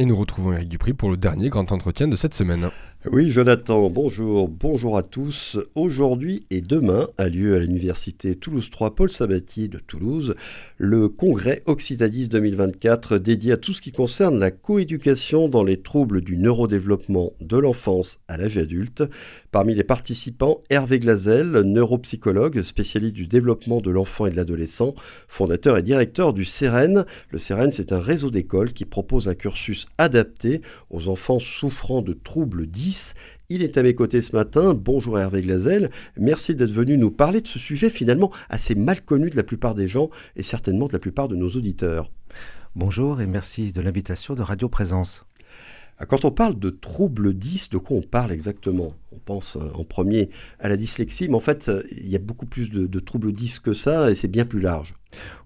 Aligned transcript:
Et 0.00 0.06
nous 0.06 0.16
retrouvons 0.16 0.54
Eric 0.54 0.70
Dupri 0.70 0.94
pour 0.94 1.10
le 1.10 1.18
dernier 1.18 1.50
grand 1.50 1.70
entretien 1.72 2.08
de 2.08 2.16
cette 2.16 2.32
semaine. 2.32 2.70
Oui, 3.06 3.30
Jonathan, 3.30 3.88
bonjour, 3.88 4.46
bonjour 4.46 4.98
à 4.98 5.02
tous. 5.02 5.56
Aujourd'hui 5.74 6.44
et 6.50 6.60
demain 6.60 7.08
a 7.16 7.30
lieu 7.30 7.54
à 7.54 7.58
l'université 7.58 8.36
Toulouse 8.36 8.68
3 8.68 8.94
Paul 8.94 9.10
Sabatier 9.10 9.68
de 9.68 9.78
Toulouse 9.78 10.34
le 10.76 11.08
congrès 11.08 11.62
Occitadis 11.64 12.28
2024 12.28 13.16
dédié 13.16 13.52
à 13.52 13.56
tout 13.56 13.72
ce 13.72 13.80
qui 13.80 13.90
concerne 13.90 14.38
la 14.38 14.50
coéducation 14.50 15.48
dans 15.48 15.64
les 15.64 15.80
troubles 15.80 16.20
du 16.20 16.36
neurodéveloppement 16.36 17.32
de 17.40 17.56
l'enfance 17.56 18.18
à 18.28 18.36
l'âge 18.36 18.58
adulte. 18.58 19.02
Parmi 19.50 19.74
les 19.74 19.82
participants, 19.82 20.60
Hervé 20.68 20.98
Glazel, 20.98 21.62
neuropsychologue, 21.62 22.60
spécialiste 22.60 23.16
du 23.16 23.26
développement 23.26 23.80
de 23.80 23.90
l'enfant 23.90 24.26
et 24.26 24.30
de 24.30 24.36
l'adolescent, 24.36 24.94
fondateur 25.26 25.78
et 25.78 25.82
directeur 25.82 26.34
du 26.34 26.44
CEREN. 26.44 27.06
Le 27.30 27.38
CEREN, 27.38 27.72
c'est 27.72 27.92
un 27.92 28.00
réseau 28.00 28.30
d'écoles 28.30 28.74
qui 28.74 28.84
propose 28.84 29.26
un 29.26 29.34
cursus 29.34 29.86
adapté 29.96 30.60
aux 30.90 31.08
enfants 31.08 31.40
souffrant 31.40 32.02
de 32.02 32.12
troubles 32.12 32.66
il 33.48 33.62
est 33.62 33.76
à 33.76 33.82
mes 33.82 33.94
côtés 33.94 34.20
ce 34.20 34.34
matin. 34.34 34.74
Bonjour 34.74 35.18
Hervé 35.18 35.42
Glazel. 35.42 35.90
Merci 36.16 36.54
d'être 36.54 36.70
venu 36.70 36.96
nous 36.96 37.10
parler 37.10 37.40
de 37.40 37.48
ce 37.48 37.58
sujet 37.58 37.90
finalement 37.90 38.32
assez 38.48 38.74
mal 38.74 39.00
connu 39.00 39.30
de 39.30 39.36
la 39.36 39.42
plupart 39.42 39.74
des 39.74 39.88
gens 39.88 40.10
et 40.36 40.42
certainement 40.42 40.86
de 40.86 40.92
la 40.92 40.98
plupart 40.98 41.28
de 41.28 41.36
nos 41.36 41.50
auditeurs. 41.50 42.10
Bonjour 42.74 43.20
et 43.20 43.26
merci 43.26 43.72
de 43.72 43.80
l'invitation 43.80 44.34
de 44.34 44.42
Radio 44.42 44.68
Présence. 44.68 45.24
Quand 46.08 46.24
on 46.24 46.30
parle 46.30 46.58
de 46.58 46.70
troubles 46.70 47.34
10, 47.34 47.70
de 47.70 47.78
quoi 47.78 47.98
on 47.98 48.02
parle 48.02 48.32
exactement? 48.32 48.94
On 49.12 49.18
pense 49.18 49.56
euh, 49.56 49.70
en 49.74 49.82
premier 49.82 50.30
à 50.60 50.68
la 50.68 50.76
dyslexie, 50.76 51.28
mais 51.28 51.34
en 51.34 51.40
fait, 51.40 51.68
euh, 51.68 51.82
il 51.90 52.08
y 52.08 52.14
a 52.14 52.20
beaucoup 52.20 52.46
plus 52.46 52.70
de, 52.70 53.00
troubles 53.00 53.32
10 53.32 53.58
que 53.58 53.72
ça 53.72 54.08
et 54.08 54.14
c'est 54.14 54.28
bien 54.28 54.44
plus 54.44 54.60
large. 54.60 54.94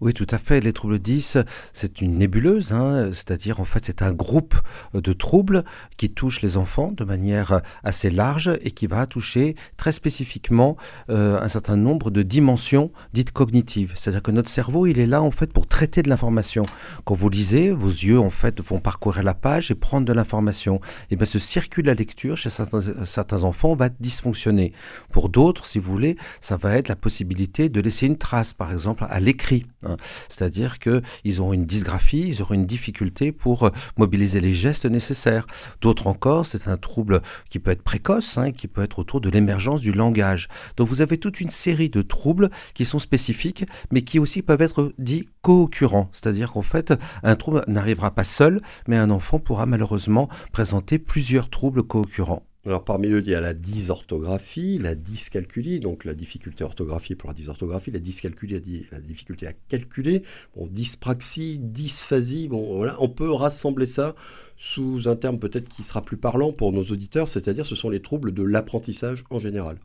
Oui, 0.02 0.12
tout 0.12 0.26
à 0.28 0.36
fait. 0.36 0.60
Les 0.60 0.74
troubles 0.74 0.98
10, 0.98 1.38
c'est 1.72 2.02
une 2.02 2.18
nébuleuse, 2.18 2.74
hein, 2.74 3.08
c'est-à-dire 3.12 3.60
en 3.60 3.64
fait 3.64 3.82
c'est 3.86 4.02
un 4.02 4.12
groupe 4.12 4.56
de 4.92 5.12
troubles 5.14 5.64
qui 5.96 6.10
touche 6.10 6.42
les 6.42 6.58
enfants 6.58 6.92
de 6.92 7.02
manière 7.04 7.62
assez 7.82 8.10
large 8.10 8.50
et 8.60 8.72
qui 8.72 8.86
va 8.86 9.06
toucher 9.06 9.56
très 9.78 9.92
spécifiquement 9.92 10.76
euh, 11.08 11.40
un 11.40 11.48
certain 11.48 11.78
nombre 11.78 12.10
de 12.10 12.20
dimensions 12.20 12.92
dites 13.14 13.32
cognitives. 13.32 13.92
C'est-à-dire 13.94 14.22
que 14.22 14.32
notre 14.32 14.50
cerveau, 14.50 14.84
il 14.84 14.98
est 14.98 15.06
là 15.06 15.22
en 15.22 15.30
fait 15.30 15.50
pour 15.50 15.66
traiter 15.66 16.02
de 16.02 16.10
l'information. 16.10 16.66
Quand 17.06 17.14
vous 17.14 17.30
lisez, 17.30 17.70
vos 17.70 17.88
yeux 17.88 18.20
en 18.20 18.28
fait 18.28 18.60
vont 18.60 18.80
parcourir 18.80 19.22
la 19.22 19.32
page 19.32 19.70
et 19.70 19.74
prendre 19.74 20.06
de 20.06 20.12
l'information. 20.12 20.82
Et 21.10 21.16
bien 21.16 21.24
ce 21.24 21.38
circuit 21.38 21.82
la 21.82 21.94
lecture 21.94 22.36
chez 22.36 22.50
certains 22.50 23.44
enfants 23.44 23.53
va 23.74 23.88
dysfonctionner. 23.88 24.72
Pour 25.10 25.28
d'autres, 25.28 25.66
si 25.66 25.78
vous 25.78 25.90
voulez, 25.90 26.16
ça 26.40 26.56
va 26.56 26.76
être 26.76 26.88
la 26.88 26.96
possibilité 26.96 27.68
de 27.68 27.80
laisser 27.80 28.06
une 28.06 28.18
trace, 28.18 28.52
par 28.52 28.72
exemple 28.72 29.06
à 29.08 29.20
l'écrit 29.20 29.66
Hein. 29.84 29.96
C'est-à-dire 30.28 30.78
qu'ils 30.78 31.40
auront 31.40 31.52
une 31.52 31.66
dysgraphie, 31.66 32.26
ils 32.28 32.42
auront 32.42 32.54
une 32.54 32.66
difficulté 32.66 33.32
pour 33.32 33.64
euh, 33.64 33.70
mobiliser 33.96 34.40
les 34.40 34.54
gestes 34.54 34.86
nécessaires. 34.86 35.46
D'autres 35.80 36.06
encore, 36.06 36.46
c'est 36.46 36.68
un 36.68 36.76
trouble 36.76 37.22
qui 37.50 37.58
peut 37.58 37.70
être 37.70 37.82
précoce, 37.82 38.38
hein, 38.38 38.52
qui 38.52 38.68
peut 38.68 38.82
être 38.82 38.98
autour 38.98 39.20
de 39.20 39.30
l'émergence 39.30 39.80
du 39.80 39.92
langage. 39.92 40.48
Donc 40.76 40.88
vous 40.88 41.00
avez 41.00 41.18
toute 41.18 41.40
une 41.40 41.50
série 41.50 41.90
de 41.90 42.02
troubles 42.02 42.50
qui 42.74 42.84
sont 42.84 42.98
spécifiques, 42.98 43.64
mais 43.90 44.02
qui 44.02 44.18
aussi 44.18 44.42
peuvent 44.42 44.62
être 44.62 44.92
dits 44.98 45.28
co-occurrents. 45.42 46.08
C'est-à-dire 46.12 46.52
qu'en 46.52 46.62
fait, 46.62 46.94
un 47.22 47.36
trouble 47.36 47.64
n'arrivera 47.68 48.10
pas 48.12 48.24
seul, 48.24 48.60
mais 48.88 48.96
un 48.96 49.10
enfant 49.10 49.38
pourra 49.38 49.66
malheureusement 49.66 50.28
présenter 50.52 50.98
plusieurs 50.98 51.50
troubles 51.50 51.82
co-occurrents. 51.82 52.42
Alors 52.66 52.82
parmi 52.82 53.08
eux, 53.08 53.22
il 53.22 53.30
y 53.30 53.34
a 53.34 53.42
la 53.42 53.52
dysorthographie, 53.52 54.78
la 54.78 54.94
dyscalculie, 54.94 55.80
donc 55.80 56.06
la 56.06 56.14
difficulté 56.14 56.64
orthographique 56.64 57.18
pour 57.18 57.28
la 57.28 57.34
dysorthographie, 57.34 57.90
la 57.90 57.98
dyscalculie, 57.98 58.86
la, 58.90 59.00
difficulté 59.00 59.46
à 59.46 59.52
calculer, 59.68 60.22
dyspraxie, 60.56 61.58
dysphasie, 61.58 62.48
bon 62.48 62.76
voilà, 62.76 62.96
on 63.00 63.10
peut 63.10 63.30
rassembler 63.30 63.84
ça 63.84 64.14
sous 64.56 65.08
un 65.08 65.16
terme 65.16 65.38
peut-être 65.38 65.68
qui 65.68 65.82
sera 65.82 66.02
plus 66.02 66.16
parlant 66.16 66.52
pour 66.52 66.72
nos 66.72 66.84
auditeurs, 66.84 67.28
c'est-à-dire 67.28 67.66
ce 67.66 67.74
sont 67.74 67.90
les 67.90 68.00
troubles 68.00 68.32
de 68.32 68.42
l'apprentissage 68.42 69.24
en 69.30 69.38
général. 69.38 69.76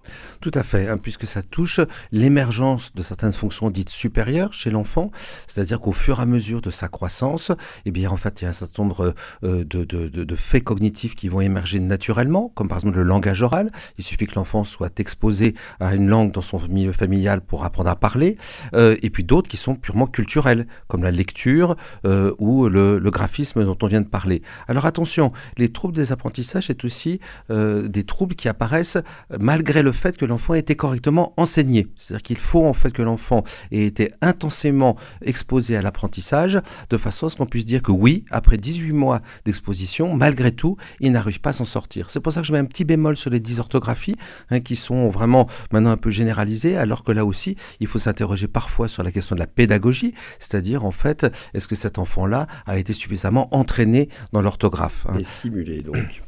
Tout 0.42 0.52
à 0.54 0.64
fait, 0.64 0.88
hein, 0.88 0.98
puisque 0.98 1.28
ça 1.28 1.42
touche 1.42 1.80
l'émergence 2.12 2.94
de 2.94 3.02
certaines 3.02 3.34
fonctions 3.34 3.70
dites 3.70 3.90
supérieures 3.90 4.54
chez 4.54 4.70
l'enfant, 4.70 5.12
c'est-à-dire 5.48 5.80
qu'au 5.80 5.92
fur 5.92 6.20
et 6.20 6.24
à 6.24 6.26
mesure 6.26 6.62
de 6.62 6.70
sa 6.70 6.88
croissance, 6.88 7.52
eh 7.86 7.92
bien 7.92 8.10
en 8.10 8.18
fait 8.18 8.42
il 8.42 8.44
y 8.44 8.48
a 8.48 8.50
un 8.50 8.54
certain 8.54 8.84
nombre 8.84 9.14
euh, 9.44 9.64
de, 9.64 10.36
faits 10.36 10.64
cognitifs 10.64 11.16
qui 11.16 11.28
vont 11.28 11.42
émerger 11.42 11.80
naturellement, 11.80 12.50
comme 12.56 12.68
par 12.68 12.78
exemple 12.78 12.98
le 12.98 13.04
langage 13.04 13.42
oral. 13.42 13.72
Il 13.98 14.04
suffit 14.04 14.28
que 14.28 14.36
l'enfant 14.36 14.64
soit 14.64 15.00
exposé 15.00 15.56
à 15.80 15.96
une 15.96 16.08
langue 16.08 16.32
dans 16.32 16.42
son 16.42 16.60
milieu 16.68 16.94
familial 16.94 17.42
pour 17.42 17.66
apprendre 17.66 17.90
à 17.90 17.96
parler, 17.96 18.38
euh, 18.74 18.96
et 19.02 19.10
puis 19.10 19.24
d'autres 19.24 19.50
qui 19.50 19.58
sont 19.58 19.76
purement 19.76 20.08
culturels, 20.08 20.68
comme 20.88 21.04
la 21.04 21.12
lecture 21.12 21.76
euh, 22.06 22.34
ou 22.40 22.68
le 22.70 23.00
graphisme 23.10 23.66
dont 23.66 23.78
on 23.82 23.88
vient 23.88 24.02
de 24.02 24.08
parler. 24.08 24.42
Alors 24.68 24.86
attention, 24.86 25.32
les 25.58 25.70
troubles 25.70 25.96
des 25.96 26.12
apprentissages, 26.12 26.68
c'est 26.68 26.84
aussi 26.84 27.20
euh, 27.50 27.88
des 27.88 28.04
troubles 28.04 28.36
qui 28.36 28.48
apparaissent 28.48 28.98
malgré 29.40 29.82
le 29.82 29.92
fait 29.92 30.18
que 30.18 30.26
l'enfant 30.26 30.54
ait 30.54 30.60
été 30.60 30.76
correctement 30.76 31.34
enseigné. 31.38 31.88
C'est-à-dire 31.96 32.24
qu'il 32.24 32.38
faut 32.38 32.66
en 32.66 32.74
fait 32.74 32.92
que 32.92 33.02
l'enfant 33.02 33.44
ait 33.72 33.86
été 33.86 34.12
intensément 34.22 34.96
exposé 35.24 35.78
à 35.78 35.82
l'apprentissage 35.82 36.60
de 36.90 36.98
façon 36.98 37.28
à 37.28 37.30
ce 37.30 37.38
qu'on 37.38 37.46
puisse 37.46 37.66
dire 37.66 37.82
que 37.82 37.92
oui, 37.92 38.26
après 38.32 38.58
18 38.58 38.92
mois 38.92 39.22
d'exposition, 39.46 40.16
malgré 40.16 40.52
tout, 40.52 40.78
il 41.00 41.12
n'arrive 41.12 41.42
pas 41.42 41.50
à 41.52 41.54
s'en 41.54 41.66
sortir. 41.66 42.10
C'est 42.10 42.20
pour 42.20 42.34
ça 42.34 42.42
que 42.42 42.48
je 42.48 42.54
mets 42.54 42.60
un 42.60 42.66
petit 42.66 42.86
bémol 42.86 43.18
sur 43.18 43.30
les 43.30 43.40
dysorthographies 43.40 44.16
hein, 44.50 44.60
qui 44.60 44.76
sont 44.76 45.10
vraiment 45.10 45.48
maintenant 45.72 45.92
un 45.92 45.98
peu 45.98 46.10
généralisées, 46.10 46.78
alors 46.78 47.04
que 47.04 47.12
là 47.12 47.26
aussi, 47.26 47.56
il 47.80 47.88
faut 47.88 48.00
s'interroger 48.00 48.48
parfois 48.48 48.88
sur 48.88 49.04
la 49.04 49.12
question 49.12 49.36
de 49.36 49.40
la 49.40 49.48
pédagogie, 49.48 50.14
c'est-à-dire 50.40 50.86
en 50.86 50.92
fait, 50.92 51.26
est-ce 51.54 51.68
que 51.68 51.76
cet 51.76 51.98
enfant-là 51.98 52.48
a 52.66 52.78
été 52.78 52.94
suffisamment 52.94 53.54
entraîné 53.56 54.10
dans 54.34 54.42
l'orthographe. 54.50 55.06
Hein. 55.08 55.18
Et 55.20 55.24
stimulé 55.24 55.82
donc. 55.82 56.24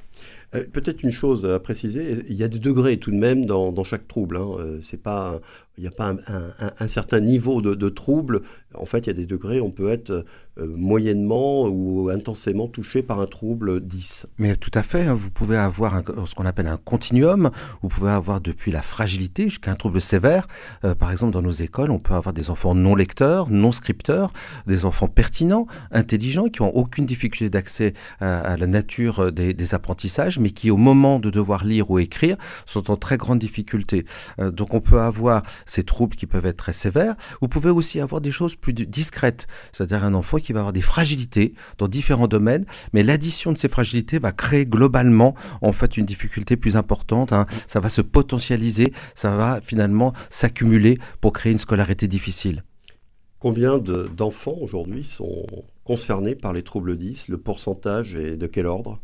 Euh, 0.54 0.66
peut-être 0.72 1.02
une 1.02 1.12
chose 1.12 1.46
à 1.46 1.59
préciser, 1.59 2.26
il 2.28 2.36
y 2.36 2.44
a 2.44 2.50
des 2.50 2.59
degrés 2.59 2.98
tout 2.98 3.12
de 3.12 3.16
même 3.16 3.46
dans, 3.46 3.84
chaque 3.84 4.08
trouble. 4.08 4.38
Hein. 4.38 4.50
Euh, 4.59 4.80
c'est 4.82 5.02
pas 5.02 5.40
il 5.81 5.86
n'y 5.86 5.88
a 5.88 5.92
pas 5.92 6.14
un, 6.80 6.88
certain 6.88 7.19
niveau 7.19 7.59
de, 7.59 7.90
trouble. 7.90 8.44
En 8.75 8.86
fait, 8.86 9.00
il 9.00 9.08
y 9.08 9.09
a 9.09 9.14
des 9.14 9.25
degrés, 9.25 9.59
on 9.59 9.72
peut 9.72 9.90
être 9.90 10.12
euh, 10.12 10.68
moyennement 10.78 11.64
ou 11.68 12.09
intensément 12.09 12.68
touché 12.68 13.02
par 13.02 13.19
un 13.19 13.25
trouble 13.25 13.81
10. 13.81 14.28
Mais 14.38 14.56
tout 14.58 14.69
à 14.75 14.84
fait, 14.84 15.08
hein. 15.08 15.16
vous 15.16 15.31
pouvez 15.31 15.58
avoir 15.58 16.03
ce 16.25 16.36
qu'on 16.36 16.46
appelle 16.46 16.68
un 16.68 16.78
continuum, 16.78 17.50
vous 17.81 17.88
pouvez 17.88 18.12
avoir 18.12 18.42
depuis 18.42 18.72
la 18.72 18.84
fragilité 18.84 19.50
jusqu'à 19.50 19.72
un 19.72 19.75
trouble 19.75 20.00
sévère. 20.02 20.47
Euh, 20.86 20.94
par 20.94 21.12
exemple, 21.12 21.34
dans 21.34 21.42
nos 21.42 21.52
écoles, 21.52 21.90
on 21.90 21.98
peut 21.98 22.13
avoir 22.13 22.34
des 22.34 22.52
enfants 22.52 22.75
non 22.75 22.94
lecteurs, 22.94 23.50
non 23.50 23.72
scripteurs, 23.72 24.31
des 24.68 24.86
enfants 24.86 25.08
pertinents, 25.08 25.66
intelligents, 25.92 26.48
qui 26.48 26.62
n'ont 26.62 26.69
aucune 26.69 27.08
difficulté 27.08 27.50
d'accès 27.50 27.94
à, 28.19 28.56
la 28.56 28.68
nature 28.68 29.31
des, 29.31 29.74
apprentissages, 29.74 30.38
mais 30.38 30.52
qui, 30.52 30.69
au 30.69 30.78
moment 30.78 31.19
de 31.19 31.31
devoir 31.31 31.66
lire 31.66 31.90
ou 31.90 31.98
écrire, 31.98 32.38
sont 32.68 32.92
en 32.92 32.98
très 32.98 33.18
grande 33.18 33.40
difficulté. 33.40 34.06
Euh, 34.40 34.52
donc 34.52 34.75
on 34.75 34.81
peut 34.81 35.00
avoir 35.00 35.42
ces 35.72 35.84
troubles 35.84 36.16
qui 36.16 36.26
peuvent 36.26 36.46
être 36.46 36.58
très 36.58 36.74
sévères. 36.74 37.16
Vous 37.40 37.48
pouvez 37.48 37.70
aussi 37.70 38.00
avoir 38.00 38.20
des 38.20 38.32
choses 38.32 38.56
plus 38.56 38.74
discrètes, 38.74 39.48
c'est-à-dire 39.72 40.04
un 40.04 40.14
enfant 40.14 40.38
qui 40.38 40.52
va 40.52 40.59
avoir 40.59 40.74
des 40.74 40.82
fragilités 40.82 41.54
dans 41.78 41.88
différents 41.88 42.28
domaines, 42.28 42.66
mais 42.94 43.04
l'addition 43.04 43.54
de 43.54 43.58
ces 43.58 43.70
fragilités 43.70 44.20
va 44.20 44.34
créer 44.34 44.66
globalement 44.66 45.34
en 45.62 45.72
fait 45.72 45.96
une 45.96 46.06
difficulté 46.06 46.58
plus 46.58 46.76
importante. 46.76 47.31
Hein. 47.31 47.46
Ça 47.68 47.80
va 47.80 47.88
se 47.90 48.02
potentialiser, 48.02 48.92
ça 49.16 49.36
va 49.36 49.62
finalement 49.62 50.14
s'accumuler 50.30 50.98
pour 51.22 51.31
créer 51.31 51.54
une 51.54 51.58
scolarité 51.58 52.08
difficile. 52.08 52.64
Combien 53.40 53.80
d'enfants 53.80 54.58
aujourd'hui 54.62 55.06
sont 55.06 55.46
concernés 55.84 56.36
par 56.36 56.53
les 56.53 56.64
troubles 56.64 56.97
10 56.97 57.28
Le 57.28 57.38
pourcentage 57.38 58.16
est 58.16 58.38
de 58.38 58.47
quel 58.47 58.66
ordre? 58.66 59.00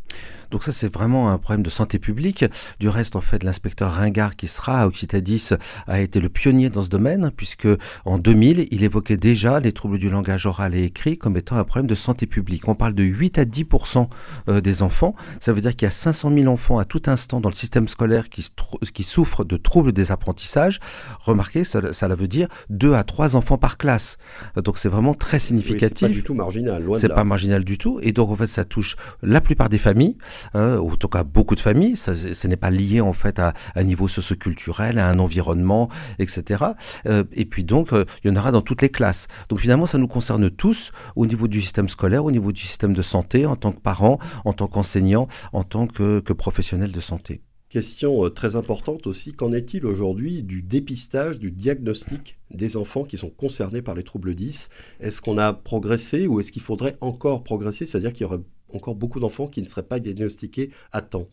Donc 0.51 0.63
ça 0.63 0.71
c'est 0.71 0.91
vraiment 0.93 1.31
un 1.31 1.37
problème 1.37 1.63
de 1.63 1.69
santé 1.69 1.99
publique. 1.99 2.45
Du 2.79 2.89
reste 2.89 3.15
en 3.15 3.21
fait 3.21 3.43
l'inspecteur 3.43 3.91
Ringard 3.91 4.35
qui 4.35 4.47
sera 4.47 4.81
à 4.81 4.87
Occitadis 4.87 5.49
a 5.87 5.99
été 5.99 6.19
le 6.19 6.29
pionnier 6.29 6.69
dans 6.69 6.83
ce 6.83 6.89
domaine 6.89 7.31
puisque 7.35 7.67
en 8.05 8.17
2000 8.17 8.67
il 8.71 8.83
évoquait 8.83 9.17
déjà 9.17 9.59
les 9.59 9.71
troubles 9.71 9.97
du 9.97 10.09
langage 10.09 10.45
oral 10.45 10.75
et 10.75 10.83
écrit 10.83 11.17
comme 11.17 11.37
étant 11.37 11.57
un 11.57 11.63
problème 11.63 11.87
de 11.87 11.95
santé 11.95 12.25
publique. 12.25 12.67
On 12.67 12.75
parle 12.75 12.93
de 12.93 13.03
8 13.03 13.39
à 13.39 13.45
10% 13.45 14.07
euh, 14.49 14.61
des 14.61 14.81
enfants. 14.81 15.15
Ça 15.39 15.53
veut 15.53 15.61
dire 15.61 15.75
qu'il 15.75 15.85
y 15.85 15.87
a 15.87 15.91
500 15.91 16.31
000 16.33 16.47
enfants 16.47 16.79
à 16.79 16.85
tout 16.85 17.01
instant 17.07 17.41
dans 17.41 17.49
le 17.49 17.55
système 17.55 17.87
scolaire 17.87 18.29
qui, 18.29 18.47
qui 18.93 19.03
souffrent 19.03 19.43
de 19.43 19.57
troubles 19.57 19.91
des 19.91 20.11
apprentissages. 20.11 20.79
Remarquez, 21.21 21.63
ça, 21.63 21.93
ça 21.93 22.07
veut 22.07 22.27
dire 22.27 22.47
2 22.69 22.93
à 22.93 23.03
3 23.03 23.35
enfants 23.35 23.57
par 23.57 23.77
classe. 23.77 24.17
Donc 24.55 24.77
c'est 24.77 24.89
vraiment 24.89 25.13
très 25.13 25.39
significatif. 25.39 25.97
c'est 25.99 26.07
pas 26.07 26.13
du 26.13 26.23
tout 26.23 26.33
marginal, 26.33 26.66
C'est 26.95 27.09
pas 27.09 27.23
marginal 27.23 27.63
du 27.63 27.77
tout. 27.77 27.99
Et 28.01 28.11
donc 28.11 28.29
en 28.29 28.35
fait, 28.35 28.47
ça 28.47 28.65
touche 28.65 28.95
la 29.21 29.41
plupart 29.41 29.69
des 29.69 29.77
familles, 29.77 30.17
hein, 30.53 30.77
ou 30.77 30.91
en 30.91 30.95
tout 30.95 31.07
cas 31.07 31.23
beaucoup 31.23 31.55
de 31.55 31.59
familles. 31.59 31.95
Ça, 31.95 32.13
ce 32.15 32.47
n'est 32.47 32.57
pas 32.57 32.71
lié 32.71 33.01
en 33.01 33.13
fait 33.13 33.39
à 33.39 33.53
un 33.75 33.83
niveau 33.83 34.07
socioculturel, 34.07 34.99
à 34.99 35.07
un 35.07 35.19
environnement, 35.19 35.89
etc. 36.19 36.65
Euh, 37.05 37.23
et 37.33 37.45
puis 37.45 37.63
donc, 37.63 37.93
euh, 37.93 38.05
il 38.23 38.29
y 38.29 38.33
en 38.33 38.35
aura 38.35 38.51
dans 38.51 38.61
toutes 38.61 38.81
les 38.81 38.89
classes. 38.89 39.27
Donc 39.49 39.59
finalement, 39.59 39.85
ça 39.85 39.97
nous 39.97 40.07
concerne 40.07 40.49
tous 40.49 40.91
au 41.15 41.25
niveau 41.25 41.47
du 41.47 41.61
système 41.61 41.89
scolaire, 41.89 42.25
au 42.25 42.31
niveau 42.31 42.51
du 42.51 42.61
système 42.61 42.93
de 42.93 43.01
santé, 43.01 43.45
en 43.45 43.55
tant 43.55 43.71
que 43.71 43.79
parents, 43.79 44.19
en 44.45 44.53
tant 44.53 44.67
qu'enseignants, 44.67 45.27
en 45.53 45.63
tant 45.63 45.87
que, 45.87 46.19
que 46.19 46.33
professionnels 46.33 46.91
de 46.91 46.99
santé. 46.99 47.41
Question 47.69 48.25
euh, 48.25 48.29
très 48.29 48.55
importante 48.55 49.07
aussi, 49.07 49.33
qu'en 49.33 49.51
est-il 49.51 49.85
aujourd'hui 49.85 50.41
du 50.41 50.61
dépistage, 50.61 51.37
du 51.37 51.51
diagnostic 51.51 52.37
des 52.49 52.77
enfants 52.77 53.03
qui 53.03 53.17
sont 53.17 53.29
concernés 53.29 53.81
par 53.81 53.93
les 53.93 54.03
troubles 54.03 54.35
10 54.35 54.69
Est-ce 55.01 55.21
qu'on 55.21 55.37
a 55.37 55.51
progressé 55.51 56.27
ou 56.27 56.39
est-ce 56.39 56.53
qu'il 56.53 56.61
faudrait 56.61 56.97
encore 57.01 57.43
progresser? 57.43 57.85
C'est-à-dire 57.85 58.13
qu'il 58.13 58.21
y 58.21 58.25
aurait 58.25 58.39
encore 58.73 58.95
beaucoup 58.95 59.19
d'enfants 59.19 59.47
qui 59.47 59.61
ne 59.61 59.67
seraient 59.67 59.83
pas 59.83 59.99
diagnostiqués 59.99 60.71
à 60.93 61.01
temps. 61.01 61.27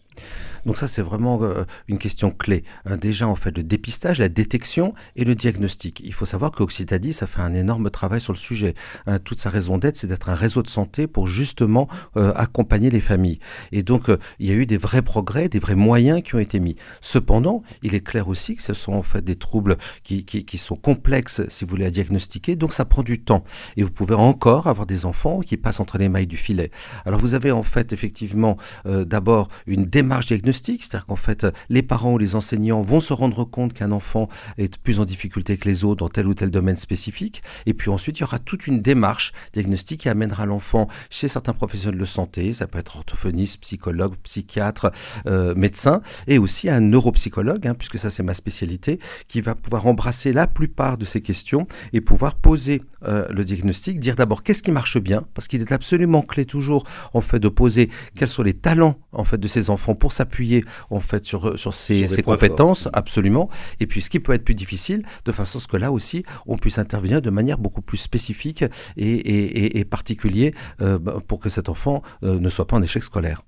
Donc 0.66 0.76
ça, 0.76 0.88
c'est 0.88 1.02
vraiment 1.02 1.42
euh, 1.42 1.64
une 1.88 1.98
question 1.98 2.30
clé. 2.30 2.64
Hein, 2.86 2.96
déjà, 2.96 3.28
en 3.28 3.36
fait, 3.36 3.56
le 3.56 3.62
dépistage, 3.62 4.18
la 4.18 4.28
détection 4.28 4.94
et 5.16 5.24
le 5.24 5.34
diagnostic. 5.34 6.00
Il 6.04 6.14
faut 6.14 6.24
savoir 6.24 6.50
qu'Occitadie, 6.52 7.12
ça 7.12 7.26
fait 7.26 7.40
un 7.40 7.54
énorme 7.54 7.90
travail 7.90 8.20
sur 8.20 8.32
le 8.32 8.38
sujet. 8.38 8.74
Hein, 9.06 9.18
toute 9.18 9.38
sa 9.38 9.50
raison 9.50 9.78
d'être, 9.78 9.96
c'est 9.96 10.06
d'être 10.06 10.28
un 10.28 10.34
réseau 10.34 10.62
de 10.62 10.68
santé 10.68 11.06
pour 11.06 11.26
justement 11.26 11.88
euh, 12.16 12.32
accompagner 12.34 12.90
les 12.90 13.00
familles. 13.00 13.38
Et 13.72 13.82
donc, 13.82 14.08
euh, 14.08 14.18
il 14.38 14.46
y 14.46 14.50
a 14.50 14.54
eu 14.54 14.66
des 14.66 14.76
vrais 14.76 15.02
progrès, 15.02 15.48
des 15.48 15.58
vrais 15.58 15.74
moyens 15.74 16.22
qui 16.22 16.34
ont 16.34 16.38
été 16.38 16.60
mis. 16.60 16.76
Cependant, 17.00 17.62
il 17.82 17.94
est 17.94 18.00
clair 18.00 18.28
aussi 18.28 18.56
que 18.56 18.62
ce 18.62 18.74
sont 18.74 18.92
en 18.92 19.02
fait 19.02 19.22
des 19.22 19.36
troubles 19.36 19.76
qui, 20.02 20.24
qui, 20.24 20.44
qui 20.44 20.58
sont 20.58 20.76
complexes, 20.76 21.42
si 21.48 21.64
vous 21.64 21.70
voulez, 21.70 21.86
à 21.86 21.90
diagnostiquer. 21.90 22.56
Donc, 22.56 22.72
ça 22.72 22.84
prend 22.84 23.02
du 23.02 23.20
temps. 23.20 23.44
Et 23.76 23.82
vous 23.82 23.90
pouvez 23.90 24.14
encore 24.14 24.66
avoir 24.66 24.86
des 24.86 25.04
enfants 25.04 25.40
qui 25.40 25.56
passent 25.56 25.80
entre 25.80 25.98
les 25.98 26.08
mailles 26.08 26.26
du 26.26 26.36
filet. 26.36 26.70
Alors, 27.04 27.20
vous 27.20 27.34
avez 27.34 27.50
en 27.50 27.62
fait 27.62 27.92
effectivement 27.92 28.56
d'abord 28.84 29.48
une 29.66 29.84
démarche 29.84 30.03
diagnostique 30.26 30.84
c'est-à-dire 30.84 31.06
qu'en 31.06 31.16
fait, 31.16 31.46
les 31.68 31.82
parents 31.82 32.14
ou 32.14 32.18
les 32.18 32.34
enseignants 32.34 32.82
vont 32.82 33.00
se 33.00 33.12
rendre 33.12 33.44
compte 33.44 33.72
qu'un 33.72 33.92
enfant 33.92 34.28
est 34.58 34.78
plus 34.78 35.00
en 35.00 35.04
difficulté 35.04 35.56
que 35.56 35.68
les 35.68 35.84
autres 35.84 36.00
dans 36.00 36.08
tel 36.08 36.26
ou 36.26 36.34
tel 36.34 36.50
domaine 36.50 36.76
spécifique. 36.76 37.42
Et 37.66 37.74
puis 37.74 37.90
ensuite, 37.90 38.18
il 38.18 38.22
y 38.22 38.24
aura 38.24 38.38
toute 38.38 38.66
une 38.66 38.80
démarche 38.80 39.32
diagnostique 39.52 40.00
qui 40.00 40.08
amènera 40.08 40.46
l'enfant 40.46 40.88
chez 41.10 41.28
certains 41.28 41.52
professionnels 41.52 41.98
de 41.98 42.04
santé, 42.04 42.52
ça 42.52 42.66
peut 42.66 42.78
être 42.78 42.96
orthophoniste, 42.96 43.60
psychologue, 43.60 44.14
psychiatre, 44.22 44.92
euh, 45.26 45.54
médecin, 45.54 46.00
et 46.26 46.38
aussi 46.38 46.68
un 46.68 46.80
neuropsychologue, 46.80 47.66
hein, 47.66 47.74
puisque 47.74 47.98
ça 47.98 48.10
c'est 48.10 48.22
ma 48.22 48.34
spécialité, 48.34 48.98
qui 49.28 49.40
va 49.40 49.54
pouvoir 49.54 49.86
embrasser 49.86 50.32
la 50.32 50.46
plupart 50.46 50.98
de 50.98 51.04
ces 51.04 51.20
questions 51.20 51.66
et 51.92 52.00
pouvoir 52.00 52.34
poser 52.34 52.82
euh, 53.04 53.26
le 53.30 53.44
diagnostic, 53.44 54.00
dire 54.00 54.16
d'abord 54.16 54.42
qu'est-ce 54.42 54.62
qui 54.62 54.72
marche 54.72 54.98
bien, 54.98 55.24
parce 55.34 55.48
qu'il 55.48 55.60
est 55.60 55.72
absolument 55.72 56.22
clé 56.22 56.44
toujours 56.44 56.84
en 57.12 57.20
fait 57.20 57.38
de 57.38 57.48
poser 57.48 57.90
quels 58.16 58.28
sont 58.28 58.42
les 58.42 58.54
talents 58.54 58.98
en 59.12 59.24
fait 59.24 59.38
de 59.38 59.48
ces 59.48 59.70
enfants 59.70 59.93
pour 59.94 60.12
s'appuyer 60.12 60.64
en 60.90 61.00
fait 61.00 61.24
sur, 61.24 61.58
sur 61.58 61.74
ses, 61.74 62.06
compétences, 62.24 62.88
absolument. 62.92 63.48
Et 63.80 63.86
puis 63.86 64.02
ce 64.02 64.10
qui 64.10 64.20
peut 64.20 64.32
être 64.32 64.44
plus 64.44 64.54
difficile, 64.54 65.04
de 65.24 65.32
façon 65.32 65.58
à 65.58 65.60
ce 65.60 65.68
que 65.68 65.76
là 65.76 65.92
aussi, 65.92 66.24
on 66.46 66.56
puisse 66.56 66.78
intervenir 66.78 67.22
de 67.22 67.30
manière 67.30 67.58
beaucoup 67.58 67.82
plus 67.82 67.98
spécifique 67.98 68.64
et, 68.96 69.78
et, 69.78 69.84
particulier 69.84 70.54
euh, 70.80 70.98
bah, 70.98 71.18
pour 71.26 71.40
que 71.40 71.48
cet 71.48 71.68
enfant 71.68 72.02
euh, 72.22 72.38
ne 72.38 72.48
soit 72.48 72.66
pas 72.66 72.76
en 72.76 72.82
échec 72.82 73.02
scolaire. 73.02 73.42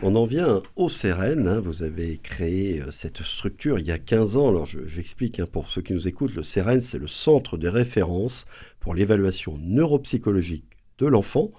On 0.00 0.14
en 0.14 0.24
vient 0.24 0.62
au 0.76 0.88
CEREN. 0.88 1.46
Hein. 1.46 1.60
Vous 1.60 1.82
avez 1.82 2.18
créé 2.18 2.80
euh, 2.80 2.90
cette 2.90 3.22
structure 3.22 3.78
il 3.78 3.86
y 3.86 3.92
a 3.92 3.98
15 3.98 4.36
ans. 4.36 4.48
Alors 4.48 4.66
j'explique 4.66 5.40
hein, 5.40 5.46
pour 5.50 5.68
ceux 5.68 5.82
qui 5.82 5.92
nous 5.92 6.08
écoutent. 6.08 6.34
Le 6.34 6.42
CEREN, 6.42 6.80
c'est 6.80 6.98
le 6.98 7.06
centre 7.06 7.58
de 7.58 7.68
référence 7.68 8.46
pour 8.80 8.94
l'évaluation 8.94 9.58
neuropsychologique 9.60 10.64
de 10.98 11.06
l'enfant. 11.06 11.50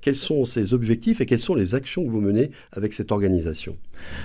Quels 0.00 0.16
sont 0.16 0.46
ses 0.46 0.72
objectifs 0.72 1.20
et 1.20 1.26
quelles 1.26 1.38
sont 1.38 1.54
les 1.54 1.74
actions 1.74 2.04
que 2.04 2.10
vous 2.10 2.22
menez 2.22 2.50
avec 2.72 2.94
cette 2.94 3.12
organisation? 3.12 3.76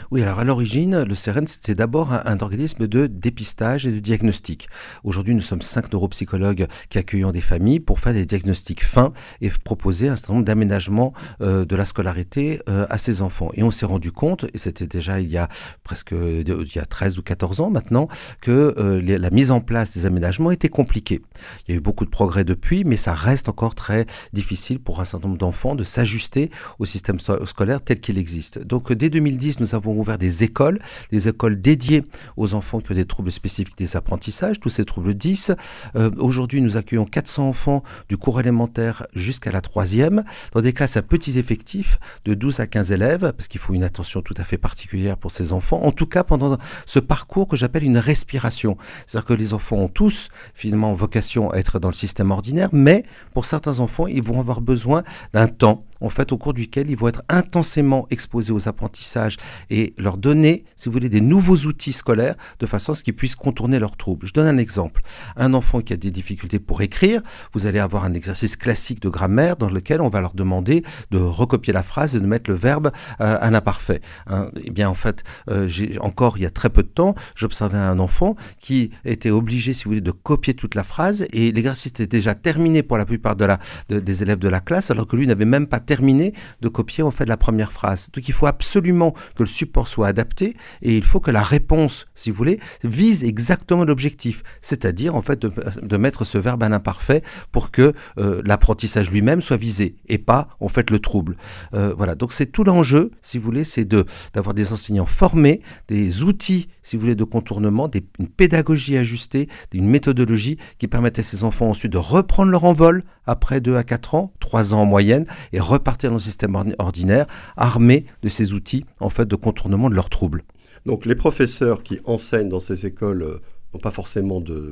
Oui, 0.09 0.21
alors 0.21 0.39
à 0.39 0.45
l'origine, 0.45 1.03
le 1.03 1.15
CERN, 1.15 1.47
c'était 1.47 1.75
d'abord 1.75 2.13
un, 2.13 2.39
organisme 2.39 2.87
de 2.87 3.07
dépistage 3.07 3.85
et 3.85 3.91
de 3.91 3.99
diagnostic. 3.99 4.69
Aujourd'hui, 5.03 5.35
nous 5.35 5.41
sommes 5.41 5.61
cinq 5.61 5.91
neuropsychologues 5.91 6.67
qui 6.89 6.97
accueillons 6.97 7.31
des 7.31 7.41
familles 7.41 7.81
pour 7.81 7.99
faire 7.99 8.13
des 8.13 8.25
diagnostics 8.25 8.83
fins 8.85 9.11
et 9.41 9.49
proposer 9.49 10.07
un 10.07 10.15
certain 10.15 10.33
nombre 10.33 10.45
d'aménagements 10.45 11.13
euh, 11.41 11.65
de 11.65 11.75
la 11.75 11.83
scolarité 11.83 12.61
euh, 12.69 12.87
à 12.89 12.97
ces 12.97 13.21
enfants. 13.21 13.51
Et 13.53 13.63
on 13.63 13.71
s'est 13.71 13.85
rendu 13.85 14.13
compte, 14.13 14.45
et 14.53 14.57
c'était 14.57 14.87
déjà 14.87 15.19
il 15.19 15.29
y 15.29 15.37
a 15.37 15.49
presque 15.83 16.13
il 16.13 16.47
y 16.47 16.79
a 16.79 16.85
13 16.85 17.19
ou 17.19 17.21
14 17.21 17.59
ans 17.59 17.69
maintenant, 17.69 18.07
que 18.39 18.73
euh, 18.77 19.01
la 19.01 19.29
mise 19.29 19.51
en 19.51 19.59
place 19.59 19.93
des 19.93 20.05
aménagements 20.05 20.51
était 20.51 20.69
compliquée. 20.69 21.21
Il 21.67 21.71
y 21.71 21.73
a 21.73 21.77
eu 21.77 21.81
beaucoup 21.81 22.05
de 22.05 22.09
progrès 22.09 22.45
depuis, 22.45 22.85
mais 22.85 22.97
ça 22.97 23.13
reste 23.13 23.49
encore 23.49 23.75
très 23.75 24.05
difficile 24.31 24.79
pour 24.79 25.01
un 25.01 25.05
certain 25.05 25.27
nombre 25.27 25.37
d'enfants 25.37 25.48
de 25.75 25.83
s'ajuster 25.83 26.51
au 26.79 26.85
système 26.85 27.19
scolaire 27.19 27.81
tel 27.81 27.99
qu'il 27.99 28.17
existe. 28.17 28.59
Donc 28.59 28.93
dès 28.93 29.09
2010, 29.09 29.59
nous 29.59 29.75
avons 29.75 29.97
ouvert 29.97 30.17
des 30.17 30.43
écoles, 30.43 30.79
des 31.11 31.27
écoles 31.27 31.59
dédiées 31.59 32.03
aux 32.37 32.53
enfants 32.53 32.79
qui 32.79 32.91
ont 32.91 32.95
des 32.95 33.05
troubles 33.05 33.31
spécifiques 33.31 33.77
des 33.77 33.95
apprentissages, 33.95 34.59
tous 34.59 34.69
ces 34.69 34.85
troubles 34.85 35.13
10. 35.13 35.51
Euh, 35.95 36.11
aujourd'hui, 36.17 36.61
nous 36.61 36.77
accueillons 36.77 37.05
400 37.05 37.49
enfants 37.49 37.83
du 38.07 38.17
cours 38.17 38.39
élémentaire 38.39 39.05
jusqu'à 39.13 39.51
la 39.51 39.61
troisième, 39.61 40.23
dans 40.53 40.61
des 40.61 40.73
classes 40.73 40.97
à 40.97 41.01
petits 41.01 41.37
effectifs 41.39 41.99
de 42.25 42.33
12 42.33 42.59
à 42.59 42.67
15 42.67 42.91
élèves, 42.91 43.33
parce 43.35 43.47
qu'il 43.47 43.59
faut 43.59 43.73
une 43.73 43.83
attention 43.83 44.21
tout 44.21 44.35
à 44.37 44.43
fait 44.43 44.57
particulière 44.57 45.17
pour 45.17 45.31
ces 45.31 45.51
enfants. 45.51 45.81
En 45.83 45.91
tout 45.91 46.05
cas, 46.05 46.23
pendant 46.23 46.57
ce 46.85 46.99
parcours 46.99 47.47
que 47.47 47.57
j'appelle 47.57 47.83
une 47.83 47.97
respiration. 47.97 48.77
C'est-à-dire 49.05 49.25
que 49.25 49.33
les 49.33 49.53
enfants 49.53 49.77
ont 49.77 49.87
tous, 49.87 50.29
finalement, 50.53 50.93
vocation 50.93 51.51
à 51.51 51.57
être 51.57 51.79
dans 51.79 51.89
le 51.89 51.93
système 51.93 52.31
ordinaire, 52.31 52.69
mais 52.71 53.03
pour 53.33 53.45
certains 53.45 53.79
enfants, 53.79 54.07
ils 54.07 54.23
vont 54.23 54.39
avoir 54.39 54.61
besoin 54.61 55.03
d'un 55.33 55.38
temps 55.47 55.85
en 56.01 56.09
fait, 56.09 56.31
au 56.31 56.37
cours 56.37 56.53
duquel 56.53 56.89
ils 56.89 56.97
vont 56.97 57.07
être 57.07 57.23
intensément 57.29 58.07
exposés 58.09 58.53
aux 58.53 58.67
apprentissages 58.67 59.37
et 59.69 59.93
leur 59.97 60.17
donner, 60.17 60.65
si 60.75 60.89
vous 60.89 60.93
voulez, 60.93 61.09
des 61.09 61.21
nouveaux 61.21 61.57
outils 61.67 61.93
scolaires 61.93 62.35
de 62.59 62.65
façon 62.65 62.93
à 62.93 62.95
ce 62.95 63.03
qu'ils 63.03 63.15
puissent 63.15 63.35
contourner 63.35 63.79
leurs 63.79 63.97
troubles. 63.97 64.27
Je 64.27 64.33
donne 64.33 64.47
un 64.47 64.57
exemple. 64.57 65.01
Un 65.35 65.53
enfant 65.53 65.81
qui 65.81 65.93
a 65.93 65.97
des 65.97 66.11
difficultés 66.11 66.59
pour 66.59 66.81
écrire, 66.81 67.21
vous 67.53 67.65
allez 67.65 67.79
avoir 67.79 68.05
un 68.05 68.13
exercice 68.13 68.55
classique 68.55 69.01
de 69.01 69.09
grammaire 69.09 69.55
dans 69.57 69.69
lequel 69.69 70.01
on 70.01 70.09
va 70.09 70.21
leur 70.21 70.33
demander 70.33 70.83
de 71.11 71.17
recopier 71.17 71.73
la 71.73 71.83
phrase 71.83 72.15
et 72.15 72.19
de 72.19 72.25
mettre 72.25 72.49
le 72.49 72.55
verbe 72.55 72.91
euh, 73.21 73.37
à 73.39 73.49
l'imparfait. 73.49 74.01
Hein. 74.27 74.51
eh 74.63 74.71
bien, 74.71 74.89
en 74.89 74.95
fait, 74.95 75.23
euh, 75.49 75.67
encore 75.99 76.37
il 76.37 76.43
y 76.43 76.45
a 76.45 76.49
très 76.49 76.69
peu 76.69 76.83
de 76.83 76.87
temps, 76.87 77.15
j'observais 77.35 77.77
un 77.77 77.99
enfant 77.99 78.35
qui 78.59 78.91
était 79.05 79.29
obligé, 79.29 79.73
si 79.73 79.83
vous 79.83 79.91
voulez, 79.91 80.01
de 80.01 80.11
copier 80.11 80.53
toute 80.53 80.75
la 80.75 80.83
phrase 80.83 81.25
et 81.31 81.51
l'exercice 81.51 81.87
était 81.87 82.07
déjà 82.07 82.35
terminé 82.35 82.83
pour 82.83 82.97
la 82.97 83.05
plupart 83.05 83.35
des 83.35 84.23
élèves 84.23 84.39
de 84.39 84.49
la 84.49 84.59
classe, 84.59 84.91
alors 84.91 85.07
que 85.07 85.15
lui 85.15 85.27
n'avait 85.27 85.45
même 85.45 85.67
pas 85.67 85.79
terminé 85.89 86.33
de 86.61 86.69
copier 86.69 87.03
en 87.03 87.09
fait 87.09 87.25
la 87.25 87.35
première 87.35 87.71
phrase. 87.71 88.11
Donc 88.13 88.27
il 88.29 88.33
faut 88.33 88.45
absolument 88.45 89.15
que 89.35 89.41
le 89.41 89.49
support 89.49 89.87
soit 89.87 90.05
adapté 90.05 90.55
et 90.83 90.95
il 90.95 91.03
faut 91.03 91.19
que 91.19 91.31
la 91.31 91.41
réponse, 91.41 92.05
si 92.13 92.29
vous 92.29 92.37
voulez, 92.37 92.59
vise 92.83 93.23
exactement 93.23 93.85
l'objectif, 93.85 94.43
c'est-à-dire 94.61 95.15
en 95.15 95.23
fait 95.23 95.39
de, 95.39 95.97
mettre 95.97 96.25
ce 96.25 96.37
verbe 96.37 96.61
à 96.61 96.69
l'imparfait 96.69 97.23
pour 97.51 97.71
que 97.71 97.93
euh, 98.19 98.43
l'apprentissage 98.45 99.09
lui-même 99.09 99.41
soit 99.41 99.57
visé 99.57 99.95
et 100.07 100.19
pas 100.19 100.49
en 100.59 100.67
fait 100.67 100.91
le 100.91 100.99
trouble. 100.99 101.37
Euh, 101.73 101.91
voilà, 101.97 102.13
donc 102.13 102.33
c'est 102.33 102.51
tout 102.51 102.63
l'enjeu, 102.63 103.09
si 103.21 103.39
vous 103.39 103.45
voulez, 103.45 103.63
c'est 103.63 103.85
de 103.85 104.05
d'avoir 104.35 104.53
des 104.53 104.71
enseignants 104.73 105.07
formés, 105.07 105.61
des 105.87 106.23
outils, 106.23 106.67
si 106.83 106.97
vous 106.97 107.01
voulez, 107.01 107.15
de 107.15 107.23
contournement, 107.23 107.87
des, 107.87 108.05
une 108.19 108.27
pédagogie 108.27 108.95
ajustée, 108.95 109.49
une 109.73 109.89
méthodologie 109.89 110.59
qui 110.77 110.87
permette 110.87 111.17
à 111.17 111.23
ces 111.23 111.43
enfants 111.43 111.69
ensuite 111.69 111.91
de 111.91 111.97
reprendre 111.97 112.51
leur 112.51 112.63
envol 112.63 113.03
après 113.29 113.61
2 113.61 113.75
à 113.75 113.83
4 113.83 114.15
ans, 114.15 114.33
3 114.39 114.73
ans 114.73 114.81
en 114.81 114.85
moyenne, 114.85 115.25
et 115.53 115.59
repartir 115.59 116.09
dans 116.09 116.15
le 116.15 116.21
système 116.21 116.57
ordinaire, 116.79 117.27
armés 117.55 118.05
de 118.23 118.29
ces 118.29 118.53
outils 118.53 118.85
en 118.99 119.09
fait 119.09 119.25
de 119.25 119.35
contournement 119.35 119.89
de 119.89 119.95
leurs 119.95 120.09
troubles. 120.09 120.43
Donc 120.85 121.05
les 121.05 121.15
professeurs 121.15 121.83
qui 121.83 121.99
enseignent 122.05 122.49
dans 122.49 122.59
ces 122.59 122.85
écoles 122.85 123.21
euh, 123.21 123.41
n'ont 123.73 123.79
pas 123.79 123.91
forcément 123.91 124.41
de, 124.41 124.71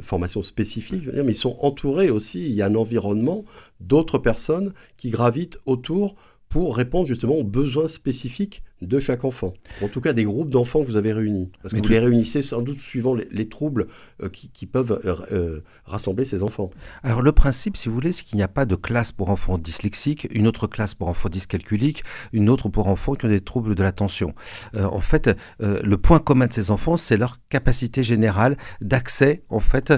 formation 0.00 0.42
spécifique, 0.42 1.08
mais 1.14 1.32
ils 1.32 1.36
sont 1.36 1.56
entourés 1.60 2.10
aussi, 2.10 2.44
il 2.44 2.52
y 2.52 2.62
a 2.62 2.66
un 2.66 2.74
environnement 2.74 3.44
d'autres 3.80 4.18
personnes 4.18 4.72
qui 4.96 5.10
gravitent 5.10 5.58
autour 5.66 6.16
pour 6.48 6.76
répondre 6.76 7.06
justement 7.06 7.34
aux 7.34 7.44
besoins 7.44 7.88
spécifiques 7.88 8.62
de 8.82 8.98
chaque 8.98 9.24
enfant. 9.24 9.54
En 9.80 9.88
tout 9.88 10.00
cas, 10.00 10.12
des 10.12 10.24
groupes 10.24 10.50
d'enfants 10.50 10.82
que 10.82 10.88
vous 10.88 10.96
avez 10.96 11.12
réunis. 11.12 11.50
Parce 11.62 11.72
que 11.72 11.78
vous 11.78 11.88
les 11.88 11.98
réunissez 11.98 12.42
sans 12.42 12.62
doute 12.62 12.78
suivant 12.78 13.14
les, 13.14 13.48
troubles 13.48 13.86
euh, 14.22 14.28
qui, 14.28 14.66
peuvent 14.66 15.00
euh, 15.04 15.16
euh, 15.32 15.60
rassembler 15.84 16.24
ces 16.24 16.42
enfants. 16.42 16.70
Alors, 17.02 17.22
le 17.22 17.32
principe, 17.32 17.76
si 17.76 17.88
vous 17.88 17.94
voulez, 17.94 18.12
c'est 18.12 18.24
qu'il 18.24 18.36
n'y 18.36 18.42
a 18.42 18.48
pas 18.48 18.66
de 18.66 18.74
classe 18.74 19.12
pour 19.12 19.30
enfants 19.30 19.58
dyslexiques, 19.58 20.26
une 20.30 20.46
autre 20.46 20.66
classe 20.66 20.94
pour 20.94 21.08
enfants 21.08 21.28
dyscalculiques, 21.28 22.02
une 22.32 22.48
autre 22.48 22.68
pour 22.68 22.88
enfants 22.88 23.14
qui 23.14 23.26
ont 23.26 23.28
des 23.28 23.40
troubles 23.40 23.74
de 23.74 23.82
l'attention. 23.82 24.34
en 24.74 25.00
fait, 25.00 25.30
le 25.60 25.96
point 25.96 26.18
commun 26.18 26.46
de 26.46 26.52
ces 26.52 26.70
enfants, 26.70 26.96
c'est 26.96 27.16
leur 27.16 27.38
capacité 27.48 28.02
générale 28.02 28.56
d'accès, 28.80 29.42
en 29.48 29.60
fait, 29.60 29.92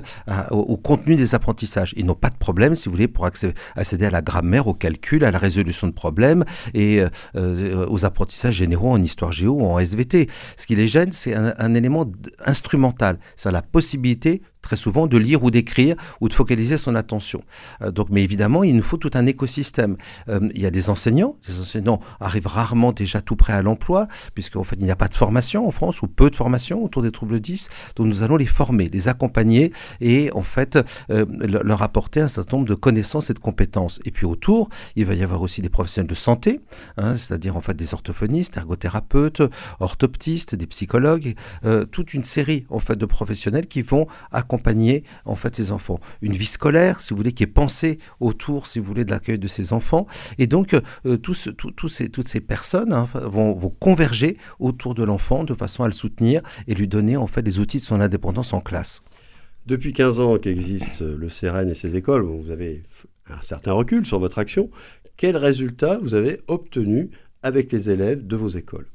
au, 0.51 0.77
contenu 0.77 1.17
des 1.17 1.35
apprentissages. 1.35 1.95
Ils 1.97 2.05
n'ont 2.05 2.15
pas 2.15 2.31
de 2.31 2.37
problème, 2.37 2.75
si 2.75 2.87
vous 2.87 2.93
voulez, 2.93 3.09
pour 3.09 3.27
accéder 3.27 4.07
à 4.07 4.11
la 4.11 4.23
grammaire, 4.23 4.67
au 4.67 4.75
calcul, 4.75 5.25
à 5.25 5.31
la 5.31 5.39
résolution 5.39 5.87
de 5.87 5.93
problèmes 5.93 6.45
et 6.75 7.03
aux 7.35 8.05
apprentissages 8.05 8.55
généraux 8.55 8.74
en 8.83 9.03
histoire 9.03 9.33
géo 9.33 9.53
ou 9.53 9.67
en 9.67 9.79
SVT. 9.79 10.29
Ce 10.57 10.67
qui 10.67 10.77
les 10.77 10.89
gêne, 10.89 11.13
c'est 11.13 11.35
un, 11.35 11.55
un 11.59 11.75
élément 11.75 12.11
instrumental, 12.45 13.19
c'est 13.37 13.51
la 13.51 13.63
possibilité 13.63 14.43
très 14.65 14.77
souvent 14.77 15.07
de 15.07 15.19
lire 15.19 15.45
ou 15.45 15.51
d'écrire 15.51 15.95
ou 16.21 16.29
de 16.29 16.35
focaliser 16.35 16.77
son 16.79 16.95
attention. 16.95 17.45
Euh, 17.83 17.93
donc, 17.93 18.09
mais 18.11 18.25
évidemment, 18.25 18.65
il 18.65 18.75
nous 18.75 18.83
faut 18.83 18.97
tout 18.97 19.11
un 19.15 19.27
écosystème. 19.27 19.97
Euh, 20.29 20.41
il 20.55 20.63
y 20.63 20.67
a 20.67 20.71
des 20.71 20.89
enseignants. 20.91 21.37
Ces 21.41 21.61
enseignants 21.61 22.01
arrivent 22.19 22.47
rarement 22.47 22.93
déjà 22.93 23.21
tout 23.21 23.37
prêt 23.37 23.53
à 23.53 23.63
l'emploi, 23.63 24.09
puisqu'en 24.35 24.65
fait, 24.65 24.77
il 24.81 24.85
n'y 24.85 24.91
a 24.91 24.97
pas 24.97 25.09
de 25.09 25.15
formation 25.15 25.69
en 25.69 25.71
France 25.71 26.01
ou 26.03 26.09
peu 26.09 26.31
de 26.31 26.37
formation 26.37 26.83
autour 26.83 27.03
des 27.03 27.13
troubles 27.13 27.41
10. 27.41 27.69
Donc, 27.97 28.07
nous 28.07 28.23
allons 28.23 28.37
les 28.37 28.47
former, 28.47 28.87
les 28.87 29.07
accompagner 29.07 29.71
et 30.01 30.33
en 30.33 30.43
fait 30.43 30.79
euh, 31.11 31.27
leur 31.29 31.83
apporter 31.83 32.21
un 32.21 32.29
certain 32.29 32.57
nombre 32.57 32.69
de 32.69 32.75
connaissances 32.75 33.29
et 33.29 33.35
de 33.35 33.39
compétences. 33.39 34.01
Et 34.07 34.11
puis 34.11 34.25
autour, 34.25 34.71
il 34.97 35.05
va 35.05 35.15
y 35.15 35.23
avoir 35.23 35.43
aussi 35.43 35.61
des 35.61 35.69
professionnels 35.69 36.09
de 36.09 36.15
santé, 36.15 36.61
hein, 36.97 37.15
c'est-à-dire 37.17 37.55
en 37.57 37.61
fait 37.61 37.75
des 37.75 37.93
orthophonistes, 37.93 38.57
ergothérapeutes, 38.57 39.43
orthoptistes, 39.81 40.55
des 40.55 40.67
psychologues, 40.67 41.35
toute 41.91 42.15
une 42.15 42.25
série 42.25 42.65
en 42.71 42.79
fait 42.79 42.97
de 42.97 43.07
professionnels 43.07 43.67
qui 43.67 43.83
vont 43.83 44.07
accompagner 44.33 44.54
accompagner 44.55 45.05
en 45.25 45.35
fait 45.35 45.55
ces 45.57 45.73
enfants. 45.73 46.01
Une 46.23 46.35
vie 46.35 46.47
scolaire, 46.47 47.01
si 47.01 47.11
vous 47.11 47.17
voulez, 47.17 47.33
qui 47.33 47.43
est 47.43 47.49
pensée 47.49 47.99
autour, 48.21 48.67
si 48.67 48.79
vous 48.79 48.85
voulez, 48.85 49.05
de 49.05 49.11
l'accueil 49.11 49.39
de 49.39 49.49
ces 49.49 49.73
enfants. 49.73 50.07
Et 50.39 50.47
donc, 50.47 50.75
euh, 51.07 51.17
tous, 51.17 51.51
toutes 51.57 51.89
ces 52.29 52.41
personnes 52.41 52.93
hein, 52.93 53.07
vont, 53.15 53.53
vont, 53.55 53.71
converger 53.71 54.37
autour 54.61 54.95
de 54.95 55.03
l'enfant 55.03 55.45
de 55.45 55.55
façon 55.55 55.83
à 55.83 55.87
le 55.87 55.93
soutenir 55.93 56.43
et 56.69 56.75
lui 56.75 56.89
donner 56.89 57.17
en 57.17 57.27
fait 57.27 57.43
des 57.43 57.59
outils 57.59 57.79
de 57.79 57.83
son 57.83 58.01
indépendance 58.01 58.53
en 58.53 58.61
classe. 58.61 59.03
Depuis 59.67 59.93
15 59.93 60.21
ans 60.21 60.39
qu'existe 60.39 61.01
le 61.01 61.29
CEREN 61.29 61.69
et 61.69 61.75
ses 61.75 61.97
écoles, 61.97 62.23
vous 62.23 62.51
avez 62.51 62.83
un 63.29 63.41
certain 63.43 63.73
recul 63.73 64.07
sur 64.07 64.21
votre 64.21 64.39
action. 64.39 64.71
Quels 65.17 65.37
résultats 65.37 65.99
vous 66.03 66.15
avez 66.15 66.41
obtenus 66.49 67.09
avec 67.45 67.71
les 67.71 67.91
élèves 67.91 68.27
de 68.27 68.37
vos 68.37 68.49
écoles. 68.49 68.87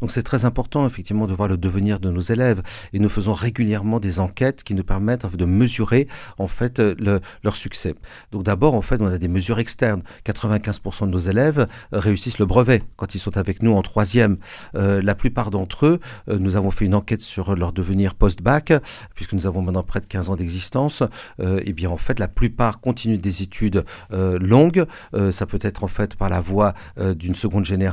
Donc 0.00 0.10
c'est 0.10 0.24
très 0.24 0.44
important 0.44 0.84
effectivement 0.86 1.28
de 1.28 1.32
voir 1.32 1.48
le 1.48 1.56
devenir 1.56 2.00
de 2.00 2.10
nos 2.10 2.20
élèves 2.20 2.62
et 2.92 2.98
nous 2.98 3.08
faisons 3.08 3.32
régulièrement 3.32 4.00
des 4.00 4.18
enquêtes 4.18 4.64
qui 4.64 4.74
nous 4.74 4.82
permettent 4.82 5.24
de 5.24 5.44
mesurer 5.44 6.08
en 6.36 6.48
fait 6.48 6.80
le, 6.80 7.20
leur 7.44 7.54
succès. 7.54 7.94
Donc 8.32 8.42
d'abord 8.42 8.74
en 8.74 8.82
fait 8.82 9.00
on 9.00 9.06
a 9.06 9.18
des 9.18 9.28
mesures 9.28 9.60
externes. 9.60 10.02
95% 10.26 11.06
de 11.06 11.10
nos 11.10 11.18
élèves 11.18 11.68
réussissent 11.92 12.40
le 12.40 12.46
brevet 12.46 12.82
quand 12.96 13.14
ils 13.14 13.20
sont 13.20 13.36
avec 13.36 13.62
nous 13.62 13.72
en 13.72 13.82
troisième. 13.82 14.38
Euh, 14.74 15.00
la 15.00 15.14
plupart 15.14 15.52
d'entre 15.52 15.86
eux, 15.86 16.00
euh, 16.28 16.38
nous 16.38 16.56
avons 16.56 16.72
fait 16.72 16.84
une 16.84 16.96
enquête 16.96 17.20
sur 17.20 17.54
leur 17.54 17.72
devenir 17.72 18.16
post-bac 18.16 18.72
puisque 19.14 19.34
nous 19.34 19.46
avons 19.46 19.62
maintenant 19.62 19.84
près 19.84 20.00
de 20.00 20.06
15 20.06 20.30
ans 20.30 20.36
d'existence. 20.36 21.04
Euh, 21.38 21.60
et 21.64 21.72
bien 21.72 21.90
en 21.90 21.96
fait 21.96 22.18
la 22.18 22.28
plupart 22.28 22.80
continuent 22.80 23.20
des 23.20 23.42
études 23.42 23.84
longues. 24.10 24.86
ça 25.30 25.46
peut 25.46 25.58
être 25.62 25.84
en 25.84 25.88
fait 25.88 26.16
par 26.16 26.28
la 26.28 26.40
voie 26.40 26.74
d'une 26.96 27.34
seconde 27.34 27.64
génération 27.64 27.91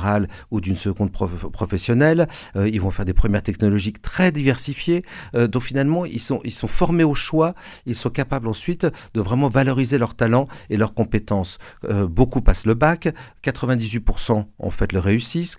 ou 0.50 0.60
d'une 0.60 0.76
seconde 0.76 1.10
professionnelle. 1.12 2.26
Euh, 2.56 2.68
ils 2.68 2.80
vont 2.80 2.90
faire 2.90 3.04
des 3.04 3.12
premières 3.12 3.42
technologiques 3.42 4.02
très 4.02 4.32
diversifiées. 4.32 5.04
Euh, 5.34 5.46
donc 5.46 5.62
finalement, 5.62 6.04
ils 6.04 6.20
sont, 6.20 6.40
ils 6.44 6.52
sont 6.52 6.68
formés 6.68 7.04
au 7.04 7.14
choix. 7.14 7.54
Ils 7.86 7.94
sont 7.94 8.10
capables 8.10 8.48
ensuite 8.48 8.86
de 9.14 9.20
vraiment 9.20 9.48
valoriser 9.48 9.98
leurs 9.98 10.14
talents 10.14 10.48
et 10.68 10.76
leurs 10.76 10.94
compétences. 10.94 11.58
Euh, 11.88 12.06
beaucoup 12.06 12.40
passent 12.40 12.66
le 12.66 12.74
bac. 12.74 13.08
98% 13.44 14.44
en 14.58 14.70
fait 14.70 14.92
le 14.92 14.98
réussissent 15.00 15.56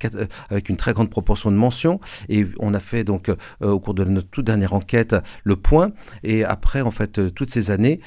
avec 0.49 0.69
une 0.69 0.77
très 0.77 0.93
grande 0.93 1.09
proportion 1.09 1.51
de 1.51 1.57
mentions. 1.57 1.99
Et 2.29 2.45
on 2.59 2.73
a 2.73 2.79
fait 2.79 3.03
donc 3.03 3.31
au 3.61 3.79
cours 3.79 3.93
de 3.93 4.03
notre 4.03 4.29
toute 4.29 4.45
dernière 4.45 4.73
enquête 4.73 5.15
le 5.43 5.55
point. 5.55 5.91
Et 6.23 6.43
après 6.43 6.81
en 6.81 6.91
fait 6.91 7.33
toutes 7.33 7.49
ces 7.49 7.71
années, 7.71 7.99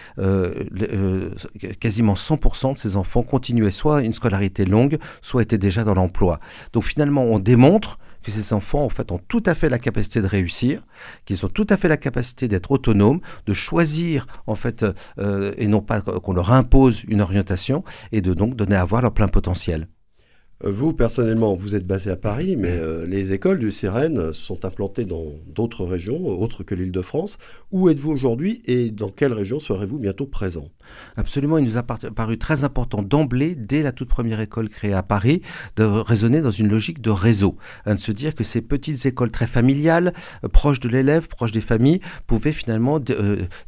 quasiment 1.81 2.15
100% 2.15 2.75
de 2.75 2.79
ces 2.79 2.97
enfants 2.97 3.23
continuaient 3.23 3.71
soit 3.71 4.03
une 4.03 4.13
scolarité 4.13 4.65
longue, 4.65 4.99
soit 5.23 5.43
étaient 5.43 5.59
déjà 5.59 5.85
dans 5.85 5.95
l'emploi. 5.95 6.24
Donc 6.73 6.85
finalement, 6.85 7.25
on 7.25 7.39
démontre 7.39 7.99
que 8.25 8.31
ces 8.31 8.53
enfants 8.53 8.89
ont 9.11 9.19
tout 9.29 9.43
à 9.47 9.55
fait 9.55 9.69
la 9.69 9.79
capacité 9.79 10.23
de 10.23 10.27
réussir, 10.27 10.83
qu'ils 11.27 11.45
ont 11.45 11.49
tout 11.49 11.67
à 11.69 11.77
fait 11.77 11.89
la 11.89 11.99
capacité 11.99 12.49
d'être 12.49 12.71
autonomes, 12.71 13.21
de 13.47 13.53
choisir 13.53 14.27
en 14.47 14.55
fait 14.55 14.85
euh, 15.19 15.53
et 15.57 15.69
non 15.69 15.83
pas 15.83 16.01
qu'on 16.01 16.33
leur 16.33 16.51
impose 16.53 17.05
une 17.07 17.21
orientation 17.21 17.85
et 18.13 18.23
de 18.23 18.35
donc 18.35 18.57
donner 18.57 18.77
à 18.77 18.85
voir 18.85 19.03
leur 19.03 19.13
plein 19.13 19.29
potentiel. 19.29 19.89
Euh, 20.63 20.71
vous, 20.71 20.93
personnellement, 20.93 21.55
vous 21.55 21.75
êtes 21.75 21.87
basé 21.87 22.11
à 22.11 22.17
Paris, 22.17 22.57
mais 22.57 22.71
euh, 22.71 23.07
les 23.07 23.33
écoles 23.33 23.59
du 23.59 23.71
Sirène 23.71 24.33
sont 24.33 24.65
implantées 24.65 25.05
dans 25.05 25.25
d'autres 25.49 25.85
régions, 25.85 26.27
autres 26.27 26.63
que 26.63 26.75
l'île 26.75 26.93
de 26.93 27.03
France. 27.03 27.39
Où 27.73 27.89
êtes-vous 27.89 28.11
aujourd'hui 28.11 28.63
et 28.67 28.91
dans 28.91 29.09
quelle 29.09 29.33
région 29.33 29.59
serez-vous 29.59 29.99
bientôt 29.99 30.27
présent? 30.27 30.69
Absolument, 31.17 31.59
il 31.59 31.65
nous 31.65 31.77
a 31.77 31.83
paru 31.83 32.39
très 32.39 32.63
important 32.65 33.03
d'emblée, 33.03 33.55
dès 33.55 33.83
la 33.83 33.93
toute 33.93 34.09
première 34.09 34.41
école 34.41 34.69
créée 34.69 34.93
à 34.93 35.03
Paris, 35.03 35.43
de 35.77 35.85
raisonner 35.85 36.41
dans 36.41 36.51
une 36.51 36.69
logique 36.69 37.01
de 37.01 37.11
réseau, 37.11 37.57
hein, 37.87 37.95
de 37.95 37.99
se 37.99 38.13
dire 38.13 38.35
que 38.35 38.45
ces 38.45 38.61
petites 38.61 39.07
écoles 39.07 39.31
très 39.31 39.47
familiales, 39.47 40.13
euh, 40.45 40.49
proches 40.49 40.81
de 40.81 40.89
l'élève, 40.89 41.27
proches 41.27 41.53
des 41.53 41.61
familles, 41.61 42.01
pouvaient 42.27 42.53
finalement 42.53 43.01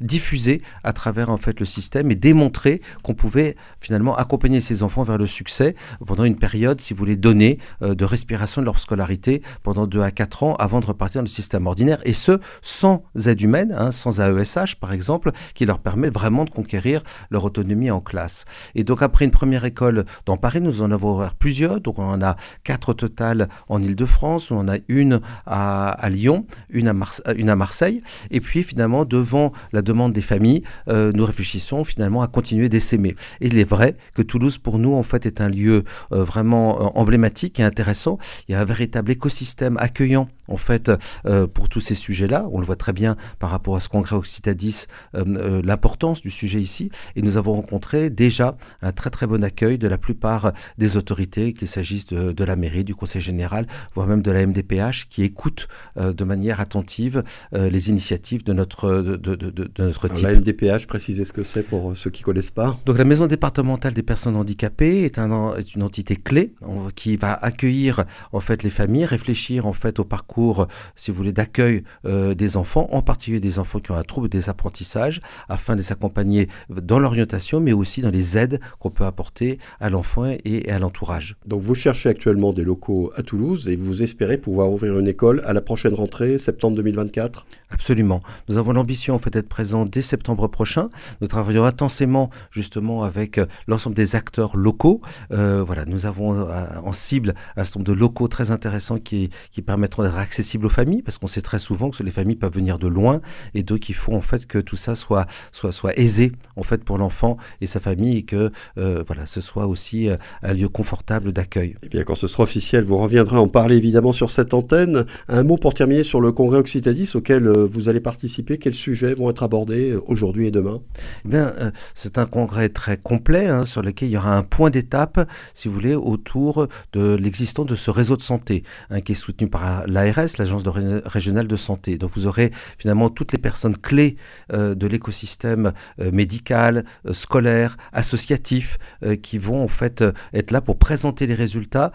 diffuser 0.00 0.62
à 0.84 0.92
travers 0.92 1.30
en 1.30 1.36
fait 1.36 1.58
le 1.58 1.66
système 1.66 2.10
et 2.10 2.14
démontrer 2.14 2.80
qu'on 3.02 3.14
pouvait 3.14 3.56
finalement 3.80 4.14
accompagner 4.16 4.60
ces 4.60 4.82
enfants 4.82 5.02
vers 5.02 5.18
le 5.18 5.26
succès 5.26 5.74
pendant 6.06 6.24
une 6.24 6.36
période 6.36 6.80
si 6.86 6.94
vous 6.94 6.98
voulez, 6.98 7.16
donner 7.16 7.58
euh, 7.82 7.94
de 7.94 8.04
respiration 8.04 8.62
de 8.62 8.66
leur 8.66 8.78
scolarité 8.78 9.42
pendant 9.62 9.86
2 9.86 10.00
à 10.00 10.10
4 10.10 10.42
ans 10.44 10.54
avant 10.56 10.80
de 10.80 10.86
repartir 10.86 11.20
dans 11.20 11.24
le 11.24 11.28
système 11.28 11.66
ordinaire, 11.66 11.98
et 12.04 12.12
ce, 12.12 12.38
sans 12.62 13.04
aide 13.26 13.40
humaine, 13.40 13.74
hein, 13.76 13.90
sans 13.90 14.20
AESH 14.20 14.76
par 14.76 14.92
exemple, 14.92 15.32
qui 15.54 15.66
leur 15.66 15.80
permet 15.80 16.10
vraiment 16.10 16.44
de 16.44 16.50
conquérir 16.50 17.02
leur 17.30 17.44
autonomie 17.44 17.90
en 17.90 18.00
classe. 18.00 18.44
Et 18.74 18.84
donc 18.84 19.02
après 19.02 19.24
une 19.24 19.30
première 19.30 19.64
école 19.64 20.04
dans 20.24 20.36
Paris, 20.36 20.60
nous 20.60 20.82
en 20.82 20.90
avons 20.90 21.16
ouvert 21.16 21.34
plusieurs, 21.34 21.80
donc 21.80 21.98
on 21.98 22.04
en 22.04 22.22
a 22.22 22.36
quatre 22.64 22.90
au 22.90 22.94
total 22.94 23.48
en 23.68 23.82
Ile-de-France, 23.82 24.50
on 24.50 24.58
en 24.58 24.68
a 24.68 24.76
une 24.88 25.20
à, 25.46 26.08
Lyon, 26.08 26.46
une 26.70 26.88
à, 26.88 26.94
une 27.34 27.50
à, 27.50 27.56
Marseille, 27.56 28.02
et 28.30 28.40
puis 28.40 28.62
finalement, 28.62 29.04
devant 29.04 29.52
la 29.72 29.82
demande 29.82 30.12
des 30.12 30.20
familles, 30.20 30.62
euh, 30.88 31.12
nous 31.14 31.24
réfléchissons 31.24 31.84
finalement 31.84 32.22
à 32.22 32.28
continuer 32.28 32.68
d'essaimer. 32.68 33.14
Et 33.40 33.48
il 33.48 33.58
est 33.58 33.68
vrai 33.68 33.96
que 34.14 34.22
Toulouse, 34.22 34.58
pour 34.58 34.78
nous, 34.78 34.94
en 34.94 35.02
fait, 35.02 35.26
est 35.26 35.40
un 35.40 35.48
lieu 35.48 35.84
euh, 36.12 36.24
vraiment 36.24 36.65
euh, 36.70 36.88
emblématique 36.94 37.60
et 37.60 37.62
intéressant. 37.62 38.18
Il 38.48 38.52
y 38.52 38.54
a 38.54 38.60
un 38.60 38.64
véritable 38.64 39.10
écosystème 39.10 39.76
accueillant 39.78 40.28
en 40.48 40.56
fait 40.56 40.90
euh, 41.26 41.46
pour 41.46 41.68
tous 41.68 41.80
ces 41.80 41.94
sujets-là. 41.94 42.48
On 42.52 42.60
le 42.60 42.66
voit 42.66 42.76
très 42.76 42.92
bien 42.92 43.16
par 43.38 43.50
rapport 43.50 43.76
à 43.76 43.80
ce 43.80 43.88
congrès 43.88 44.16
Occitadis, 44.16 44.86
euh, 45.14 45.60
l'importance 45.64 46.22
du 46.22 46.30
sujet 46.30 46.60
ici. 46.60 46.90
Et 47.16 47.22
nous 47.22 47.36
avons 47.36 47.52
rencontré 47.52 48.10
déjà 48.10 48.56
un 48.82 48.92
très 48.92 49.10
très 49.10 49.26
bon 49.26 49.42
accueil 49.44 49.78
de 49.78 49.88
la 49.88 49.98
plupart 49.98 50.52
des 50.78 50.96
autorités, 50.96 51.52
qu'il 51.52 51.68
s'agisse 51.68 52.06
de, 52.06 52.44
la 52.44 52.56
mairie, 52.56 52.84
du 52.84 52.94
conseil 52.94 53.20
général, 53.20 53.66
voire 53.94 54.06
même 54.06 54.22
de 54.22 54.30
la 54.30 54.46
MDPH, 54.46 55.08
qui 55.08 55.22
écoute 55.22 55.68
de 55.96 56.24
manière 56.24 56.60
attentive 56.60 57.24
les 57.52 57.90
initiatives 57.90 58.44
de 58.44 58.52
notre, 58.52 58.90
de, 58.90 59.16
de, 59.16 59.34
de 59.50 59.70
notre 59.78 60.08
type. 60.08 60.24
la 60.24 60.34
MDPH, 60.34 60.86
précisez 60.86 61.24
ce 61.24 61.32
que 61.32 61.42
c'est 61.42 61.62
pour 61.62 61.96
ceux 61.96 62.10
qui 62.10 62.22
ne 62.22 62.26
connaissent 62.26 62.50
pas. 62.50 62.78
Donc 62.86 62.98
la 62.98 63.04
maison 63.04 63.26
départementale 63.26 63.94
des 63.94 64.02
personnes 64.02 64.36
handicapées 64.36 65.02
est, 65.02 65.18
un, 65.18 65.54
est 65.56 65.74
une 65.74 65.82
entité 65.82 66.16
clé 66.16 66.54
qui 66.94 67.16
va 67.16 67.32
accueillir 67.32 68.04
en 68.32 68.40
fait 68.40 68.62
les 68.62 68.70
familles, 68.70 69.04
réfléchir 69.04 69.66
en 69.66 69.72
fait 69.72 69.98
au 69.98 70.04
parcours, 70.04 70.66
si 70.94 71.10
vous 71.10 71.16
voulez, 71.16 71.32
d'accueil 71.32 71.82
euh, 72.04 72.34
des 72.34 72.56
enfants, 72.56 72.88
en 72.90 73.02
particulier 73.02 73.40
des 73.40 73.58
enfants 73.58 73.80
qui 73.80 73.90
ont 73.92 73.96
un 73.96 74.02
trouble 74.02 74.28
des 74.28 74.48
apprentissages, 74.48 75.20
afin 75.48 75.74
de 75.74 75.80
les 75.80 75.92
accompagner 75.92 76.48
dans 76.68 76.98
l'orientation, 76.98 77.60
mais 77.60 77.72
aussi 77.72 78.00
dans 78.00 78.10
les 78.10 78.38
aides 78.38 78.60
qu'on 78.78 78.90
peut 78.90 79.04
apporter 79.04 79.58
à 79.80 79.90
l'enfant 79.90 80.34
et 80.44 80.70
à 80.70 80.78
l'entourage. 80.78 81.36
Donc 81.46 81.62
vous 81.62 81.74
cherchez 81.74 82.08
actuellement 82.08 82.52
des 82.52 82.64
locaux 82.64 83.10
à 83.16 83.22
Toulouse 83.22 83.68
et 83.68 83.76
vous 83.76 84.02
espérez 84.02 84.38
pouvoir 84.38 84.70
ouvrir 84.70 84.98
une 84.98 85.08
école 85.08 85.42
à 85.44 85.52
la 85.52 85.60
prochaine 85.60 85.94
rentrée, 85.94 86.38
septembre 86.38 86.76
2024 86.76 87.46
Absolument. 87.70 88.20
Nous 88.48 88.58
avons 88.58 88.72
l'ambition 88.72 89.14
en 89.14 89.18
fait 89.18 89.30
d'être 89.30 89.48
présents 89.48 89.84
dès 89.84 90.02
septembre 90.02 90.46
prochain. 90.48 90.88
Nous 91.20 91.26
travaillons 91.26 91.64
intensément 91.64 92.30
justement 92.50 93.02
avec 93.02 93.38
euh, 93.38 93.46
l'ensemble 93.66 93.96
des 93.96 94.14
acteurs 94.14 94.56
locaux. 94.56 95.00
Euh, 95.32 95.64
voilà, 95.64 95.84
nous 95.84 96.06
avons 96.06 96.48
en 96.48 96.92
cible 96.92 97.34
un 97.56 97.64
certain 97.64 97.80
nombre 97.80 97.92
de 97.92 97.98
locaux 97.98 98.28
très 98.28 98.50
intéressants 98.50 98.98
qui, 98.98 99.30
qui 99.50 99.62
permettront 99.62 100.02
d'être 100.02 100.16
accessibles 100.16 100.66
aux 100.66 100.70
familles, 100.70 101.02
parce 101.02 101.18
qu'on 101.18 101.26
sait 101.26 101.40
très 101.40 101.58
souvent 101.58 101.90
que 101.90 102.02
les 102.02 102.10
familles 102.10 102.36
peuvent 102.36 102.52
venir 102.52 102.78
de 102.78 102.86
loin, 102.86 103.20
et 103.54 103.62
donc 103.62 103.88
il 103.88 103.94
faut 103.94 104.14
en 104.14 104.20
fait 104.20 104.46
que 104.46 104.58
tout 104.58 104.76
ça 104.76 104.94
soit, 104.94 105.26
soit, 105.52 105.72
soit 105.72 105.98
aisé 105.98 106.32
en 106.56 106.62
fait 106.62 106.84
pour 106.84 106.98
l'enfant 106.98 107.36
et 107.60 107.66
sa 107.66 107.80
famille, 107.80 108.18
et 108.18 108.22
que 108.22 108.52
euh, 108.78 109.02
voilà, 109.06 109.26
ce 109.26 109.40
soit 109.40 109.66
aussi 109.66 110.08
euh, 110.08 110.16
un 110.42 110.54
lieu 110.54 110.68
confortable 110.68 111.32
d'accueil. 111.32 111.70
Et 111.70 111.76
eh 111.84 111.88
bien 111.88 112.04
quand 112.04 112.14
ce 112.14 112.28
sera 112.28 112.44
officiel, 112.44 112.84
vous 112.84 112.98
reviendrez 112.98 113.38
en 113.38 113.48
parler 113.48 113.76
évidemment 113.76 114.12
sur 114.12 114.30
cette 114.30 114.54
antenne. 114.54 115.04
Un 115.28 115.42
mot 115.42 115.56
pour 115.56 115.74
terminer 115.74 116.04
sur 116.04 116.20
le 116.20 116.32
congrès 116.32 116.58
Occitadis 116.58 117.12
auquel 117.14 117.48
euh, 117.56 117.68
vous 117.70 117.88
allez 117.88 118.00
participer. 118.00 118.58
Quels 118.58 118.74
sujets 118.74 119.14
vont 119.14 119.30
être 119.30 119.42
abordés 119.42 119.96
aujourd'hui 120.06 120.46
et 120.46 120.50
demain 120.50 120.80
eh 121.24 121.28
bien, 121.28 121.52
c'est 121.94 122.18
un 122.18 122.26
congrès 122.26 122.68
très 122.68 122.96
complet 122.96 123.46
hein, 123.46 123.66
sur 123.66 123.82
lequel 123.82 124.08
il 124.08 124.12
y 124.12 124.16
aura 124.16 124.36
un 124.36 124.42
point 124.42 124.70
d'étape, 124.70 125.28
si 125.54 125.68
vous 125.68 125.74
voulez, 125.74 125.94
autour 125.94 126.68
de 126.92 127.14
l'existence 127.14 127.66
de 127.66 127.74
ce 127.74 127.90
réseau 127.90 128.16
de 128.16 128.22
santé 128.22 128.62
hein, 128.90 129.00
qui 129.00 129.12
est 129.12 129.16
soutenu 129.16 129.48
par 129.48 129.86
l'ARS, 129.86 130.38
l'Agence 130.38 130.62
régionale 131.04 131.46
de 131.46 131.56
santé. 131.56 131.98
Donc 131.98 132.12
vous 132.14 132.26
aurez 132.26 132.50
finalement 132.78 133.10
toutes 133.10 133.32
les 133.32 133.38
personnes 133.38 133.76
clés 133.76 134.16
euh, 134.52 134.74
de 134.74 134.86
l'écosystème 134.86 135.72
euh, 136.00 136.10
médical, 136.12 136.84
euh, 137.06 137.12
scolaire, 137.12 137.76
associatif 137.92 138.78
qui 139.22 139.38
vont 139.38 139.62
en 139.62 139.68
fait 139.68 140.04
être 140.32 140.50
là 140.50 140.60
pour 140.60 140.78
présenter 140.78 141.26
les 141.26 141.34
résultats, 141.34 141.92